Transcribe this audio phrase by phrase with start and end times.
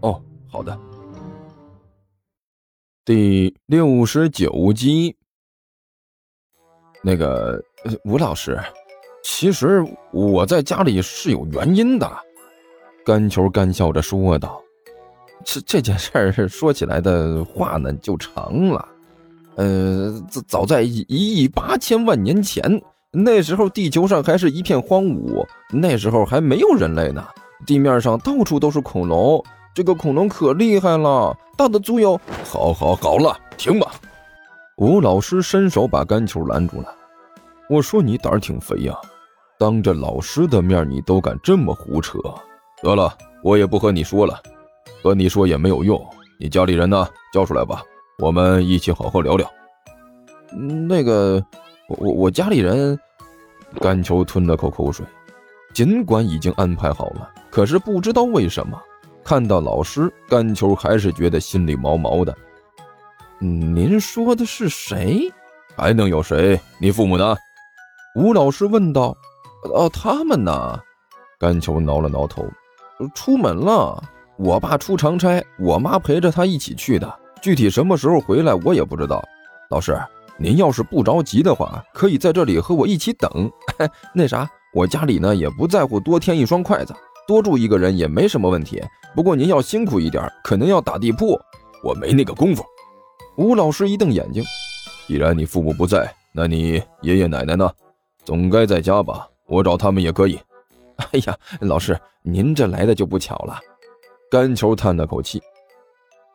[0.00, 0.78] 哦，好的。
[3.04, 5.16] 第六十九集。
[7.00, 7.62] 那个
[8.04, 8.60] 吴老师，
[9.22, 9.82] 其实
[10.12, 12.10] 我在家里是有原因的。
[13.04, 14.60] 甘球干笑着说道
[15.44, 18.88] ：“这这件事说起来的话呢，就长了。
[19.54, 27.26] 呃，早在一亿八千万年前，那时候地球上还是一片荒芜，那时候还没有人类呢，
[27.64, 29.42] 地面上到处都是恐龙。”
[29.78, 32.20] 这个恐龙可厉害了，大的足有……
[32.44, 33.92] 好，好，好了，停吧！
[34.78, 36.92] 吴老师伸手把甘球拦住了。
[37.70, 38.92] 我说你胆儿挺肥呀，
[39.56, 42.18] 当着老师的面你都敢这么胡扯。
[42.82, 44.42] 得了，我也不和你说了，
[45.00, 46.04] 和你说也没有用。
[46.40, 47.08] 你家里人呢？
[47.32, 47.80] 叫出来吧，
[48.18, 49.48] 我们一起好好聊聊。
[50.88, 51.40] 那个，
[51.86, 52.98] 我我家里人……
[53.80, 55.06] 甘球吞了口口水，
[55.72, 58.76] 尽管已经安排好了，可是不知道为什么。
[59.28, 62.34] 看到老师，甘球还是觉得心里毛毛的。
[63.38, 65.30] 您说的是谁？
[65.76, 66.58] 还能有谁？
[66.78, 67.36] 你父母呢？
[68.14, 69.14] 吴老师问道。
[69.64, 70.80] 哦，他们呢？
[71.38, 72.42] 甘球挠了挠头，
[73.14, 74.02] 出门了。
[74.38, 77.14] 我爸出长差，我妈陪着他一起去的。
[77.42, 79.22] 具体什么时候回来，我也不知道。
[79.68, 79.94] 老师，
[80.38, 83.30] 您要是不着急的话，可以在这里和我一起等。
[84.14, 86.94] 那啥，我家里呢也不在乎多添一双筷子。
[87.28, 88.82] 多住一个人也没什么问题，
[89.14, 91.38] 不过您要辛苦一点，可能要打地铺，
[91.84, 92.64] 我没那个功夫。
[93.36, 94.42] 吴老师一瞪眼睛，
[95.06, 97.70] 既然你父母不在，那你爷爷奶奶呢？
[98.24, 99.28] 总该在家吧？
[99.46, 100.40] 我找他们也可以。
[100.96, 103.60] 哎呀，老师，您这来的就不巧了。
[104.30, 105.38] 甘球叹了口气，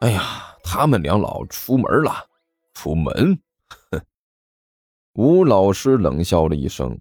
[0.01, 0.21] 哎呀，
[0.63, 2.13] 他们两老出门了。
[2.75, 3.35] 出门？
[3.89, 3.99] 哼！
[5.13, 6.95] 吴老师冷笑了一声，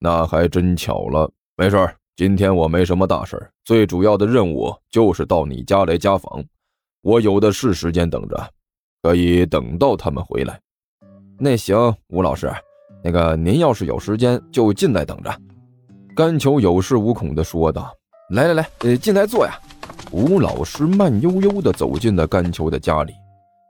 [0.00, 1.30] 那还真巧了。
[1.56, 1.96] 没事儿。
[2.16, 6.42] 今天我没什么大事最主要的任务就是到你家来家访，
[7.02, 8.50] 我有的是时间等着，
[9.02, 10.58] 可以等到他们回来。
[11.38, 12.50] 那行，吴老师，
[13.04, 15.30] 那个您要是有时间就进来等着。
[16.16, 17.94] 甘球有恃无恐地说道
[18.32, 19.52] ：“来来来，呃，进来坐呀。”
[20.10, 23.12] 吴老师慢悠悠地走进了甘球的家里，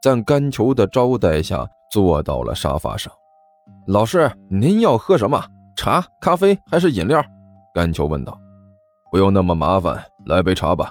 [0.01, 3.13] 在甘球的招待下坐到了沙发上。
[3.89, 5.45] 老师，您要喝什么？
[5.77, 7.21] 茶、咖啡还是饮料？
[7.77, 8.41] 甘球问道
[9.13, 10.91] ：“不用那么麻烦，来杯茶吧。”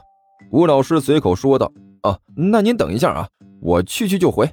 [0.54, 1.72] 吴老师随口说道
[2.06, 3.28] ：“啊，那您等一下啊，
[3.60, 4.48] 我去去就回。”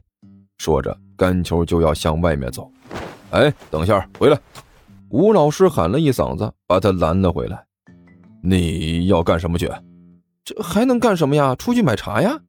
[0.56, 2.72] 说着，甘球就要向外面走。
[3.32, 4.40] “哎，等一下，回来！”
[5.12, 7.62] 吴老师喊了一嗓子，把他拦了回来。
[8.42, 9.70] “你要干什么去
[10.42, 11.54] ？”“这还能干什么呀？
[11.54, 12.40] 出去买茶呀。”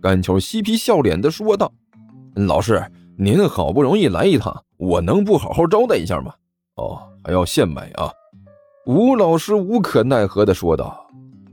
[0.00, 1.72] 甘球嬉皮笑脸地说道。
[2.46, 2.80] “老师，
[3.18, 6.32] 您好不容易来一趟，我能不好好招待一下吗
[6.78, 8.08] ？”“哦，还要现买啊？”
[8.84, 11.06] 吴老师无可奈何地说道：“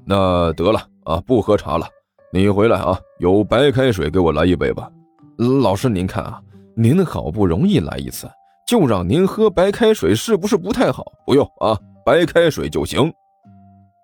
[0.04, 1.88] 那得了啊，不喝茶了。
[2.34, 4.90] 你回来啊，有白开水给我来一杯吧。”
[5.38, 6.42] 老师，您看啊，
[6.76, 8.28] 您好不容易来一次，
[8.66, 11.06] 就让您喝白开水，是不是不太好？
[11.24, 13.14] 不用啊，白开水就行。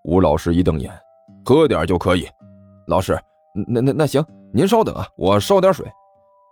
[0.03, 0.91] 吴老师一瞪眼
[1.44, 2.28] ：“喝点就可以。”
[2.85, 3.19] 老师，
[3.68, 5.84] 那那那行，您稍等啊，我烧点水。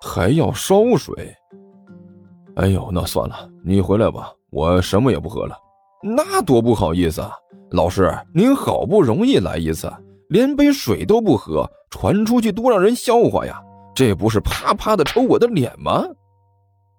[0.01, 1.35] 还要烧水？
[2.56, 5.56] 哎呦，那算了，你回来吧，我什么也不喝了。
[6.03, 7.31] 那多不好意思啊，
[7.71, 9.89] 老师，您好不容易来一次，
[10.27, 13.63] 连杯水都不喝，传出去多让人笑话呀！
[13.95, 16.03] 这不是啪啪的抽我的脸吗？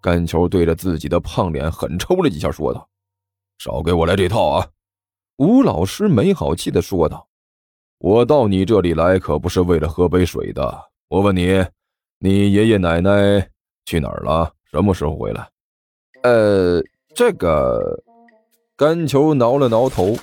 [0.00, 2.88] 甘球对着自己的胖脸狠抽了几下，说道
[3.60, 4.66] ：“少给我来这套啊！”
[5.36, 7.26] 吴老师没好气的说道
[8.00, 10.74] ：“我到你这里来可不是为了喝杯水的。
[11.08, 11.62] 我问你，
[12.20, 13.46] 你爷爷奶奶
[13.84, 14.50] 去哪儿了？
[14.70, 15.46] 什么时候回来？”
[16.24, 16.82] 呃，
[17.14, 18.02] 这个。
[18.76, 20.16] 甘球挠了挠头，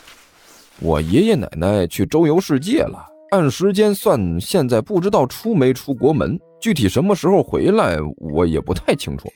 [0.81, 3.05] 我爷爷奶奶去周游世界了。
[3.29, 9.31] 按时间算，现在不知道出没出国门，具体什么时候回来，我也不太清楚。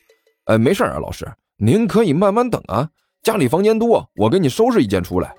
[0.48, 1.26] 哎，没事啊，老师，
[1.56, 2.90] 您可以慢慢等啊。
[3.24, 5.34] 家里房间多，我给你收拾一间出来。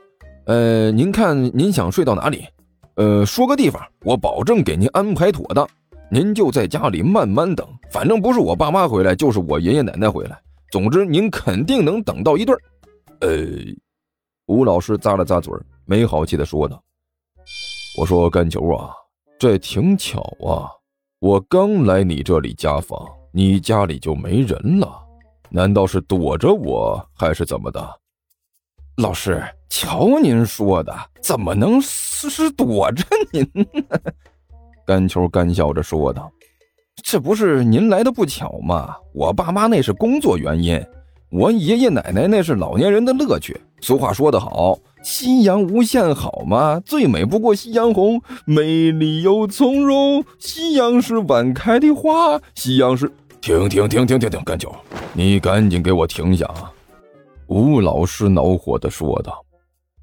[0.47, 2.47] 呃，您看您想睡到哪里？
[2.95, 5.69] 呃，说个地方，我保证给您安排妥当。
[6.11, 10.41] 您就在家里慢慢等，反正不是我爸妈回来，就是我爷爷奶奶回来。
[10.73, 12.61] 总之，您肯定能等到一对儿。
[13.21, 13.29] 呃，
[14.47, 15.53] 吴老师咂了咂嘴，
[15.85, 16.83] 没好气的说道
[17.99, 18.95] ：“我说甘球啊，
[19.39, 20.71] 这挺巧啊，
[21.21, 25.03] 我刚来你这里家访，你家里就没人了，
[25.51, 28.01] 难道是躲着我，还是怎么的？
[28.99, 33.47] 老师，瞧您说的，怎么能是是躲着您？
[34.87, 36.31] 甘球干笑着说道
[37.03, 38.97] ：“这不是您来的不巧吗？
[39.13, 40.81] 我爸妈那是工作原因，
[41.37, 43.55] 我爷爷奶奶那是老年人的乐趣。
[43.83, 50.25] 俗话说得好，夕阳无限好嘛，最美不过夕阳红，美丽又从容。
[50.39, 53.13] 夕阳是晚开的花，夕阳是……
[53.43, 54.75] 停停停停停停，甘球，
[55.13, 56.73] 你赶紧给我停下！”啊！
[57.49, 59.45] 吴老师恼火的说道：“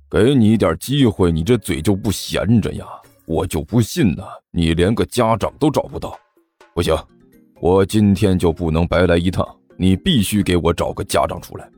[0.07, 2.85] 给你一点机会，你这嘴就不闲着呀？
[3.25, 6.15] 我就不信呢，你连个家长都找不到。
[6.75, 6.95] 不行，
[7.59, 9.43] 我今天就不能白来一趟，
[9.77, 11.69] 你必须给我找个家长出来。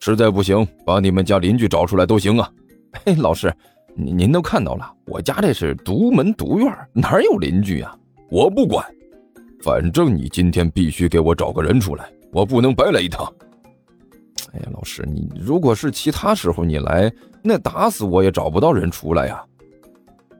[0.00, 2.50] 实在不行，把你们家邻居找出来都行啊。”
[3.04, 3.52] 嘿，老师，
[3.94, 7.96] 您您都看到了，我家这是独门独院，哪有邻居啊？
[8.30, 8.84] 我不管，
[9.62, 13.30] 反正你今天必须给我找个人出来，我不能白来一趟。
[14.52, 17.12] 哎呀，老师，你如果是其他时候你来，
[17.42, 19.44] 那打死我也找不到人出来呀。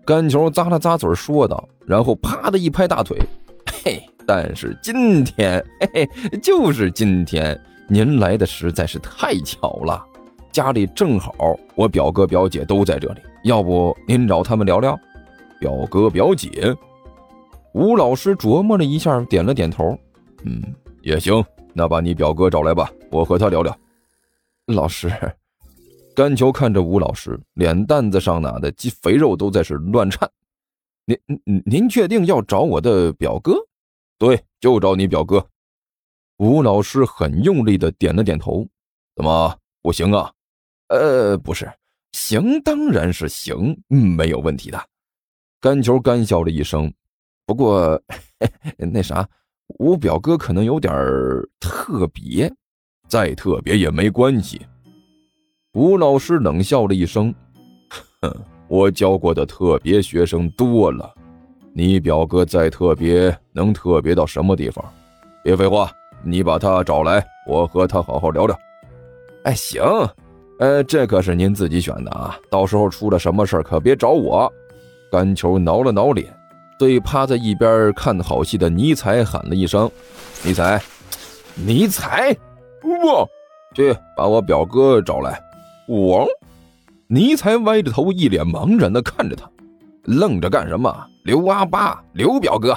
[0.06, 3.18] 甘球咂了咂嘴说道，然后啪的一拍大腿，
[3.84, 7.58] 嘿，但是今天，嘿嘿，就是今天，
[7.88, 10.04] 您来的实在是太巧了，
[10.52, 11.34] 家里正好
[11.74, 14.94] 我表哥表姐都在这里，要不您找他们聊聊？
[15.58, 16.76] 表哥表姐，
[17.72, 19.98] 吴老师琢磨了一下，点了点头，
[20.44, 20.62] 嗯，
[21.00, 21.42] 也行，
[21.72, 23.74] 那把你表哥找来吧，我和他聊聊。
[24.66, 25.10] 老师，
[26.14, 30.30] 甘球看着吴老师，脸蛋子上哪的鸡肥肉都在是乱颤。
[31.06, 33.54] 您您您确定要找我的表哥？
[34.18, 35.46] 对，就找你表哥。
[36.38, 38.66] 吴老师很用力的点了点头。
[39.14, 40.32] 怎么不行啊？
[40.88, 41.72] 呃，不是，
[42.12, 44.88] 行，当然是行，没有问题的。
[45.60, 46.92] 甘球干笑了一声。
[47.46, 48.00] 不过
[48.76, 49.28] 那啥，
[49.78, 50.92] 吴表哥可能有点
[51.60, 52.52] 特别。
[53.08, 54.60] 再特别也没关系。
[55.72, 57.34] 吴老师冷笑了一声
[58.20, 61.14] ：“哼，我教过的特别学生多了，
[61.78, 64.84] 你表哥再特别，能特别到什么地方？
[65.44, 65.92] 别废话，
[66.24, 68.58] 你把他找来，我和他好好聊聊。”
[69.46, 69.80] 哎，行，
[70.58, 74.52] 呃，这可是您自己选的啊，到时候出了什么事可别找我。
[75.08, 76.36] 甘球挠了挠脸，
[76.80, 79.88] 对趴在一边看好戏的尼采喊了一声
[80.42, 80.82] ：“尼采，
[81.54, 82.36] 尼采！”
[82.82, 82.88] 不
[83.72, 85.40] 去把我表哥找来。
[85.86, 86.26] 我，
[87.06, 89.48] 尼才歪着头，一脸茫然的看着他，
[90.08, 90.90] 愣着干什么？
[91.24, 92.76] 刘阿八，刘表哥。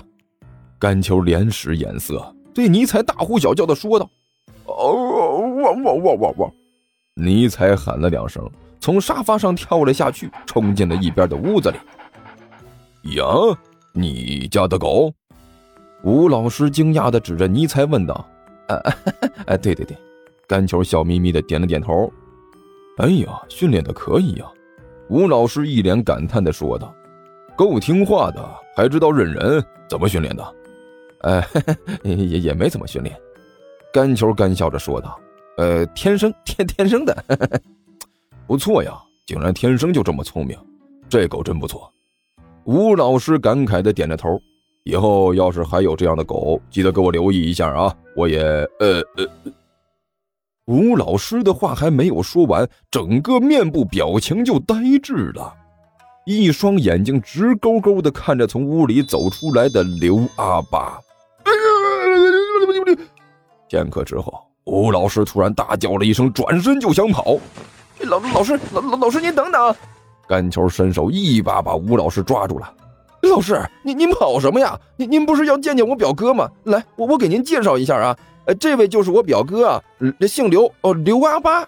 [0.77, 4.09] 甘秋连使眼色，对尼才大呼小叫的说道
[4.65, 4.91] ：“哦，
[5.39, 6.53] 我我我我我！”
[7.15, 8.49] 尼才喊了两声，
[8.79, 13.15] 从沙发上跳了下去，冲进了一边的屋子里。
[13.15, 13.25] 呀，
[13.93, 15.13] 你家的狗？
[16.03, 18.13] 吴老师惊讶的指着尼才问道。
[18.67, 18.75] 啊
[19.45, 19.95] 哎，对对对，
[20.47, 22.11] 甘球笑眯眯的点了点头。
[22.97, 24.45] 哎呀，训练的可以呀！
[25.09, 26.93] 吴老师一脸感叹的说道
[27.61, 28.43] ：“够听话的，
[28.75, 30.55] 还知道认人，怎么训练的？”
[31.21, 31.47] 哎，
[32.03, 33.15] 也也没怎么训练。
[33.93, 35.19] 甘球干笑着说道
[35.57, 37.15] ：“呃，天生天天生的，
[38.47, 40.57] 不错呀，竟然天生就这么聪明，
[41.07, 41.87] 这狗真不错。”
[42.65, 44.41] 吴老师感慨的点着头。
[44.83, 47.95] 以后要是还有这样的狗，记得给我留意一下啊！
[48.15, 48.41] 我也……
[48.79, 49.27] 呃呃……
[50.65, 55.53] 吴老师的话还没有说完，整个面部表情就呆滞了，
[56.25, 60.99] 一双眼睛直勾勾的看着从屋里走出来的刘阿八。
[63.67, 64.33] 片刻之后，
[64.65, 67.37] 吴老师突然大叫了一声，转身就想跑。
[68.01, 69.75] 老老师，老老老师，您等等！
[70.27, 72.73] 甘球伸手一把把吴老师抓住了。
[73.23, 74.79] 老师，您您跑什么呀？
[74.97, 76.49] 您您不是要见见我表哥吗？
[76.65, 79.81] 来，我我给您介绍一下啊，呃，这位就是我表哥啊，
[80.27, 81.67] 姓刘哦，刘阿八。